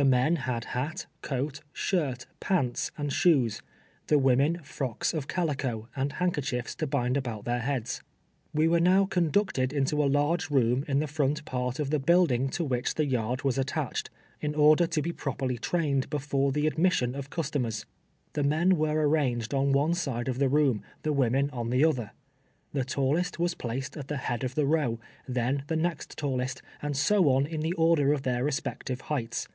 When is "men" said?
0.06-0.36, 18.44-18.76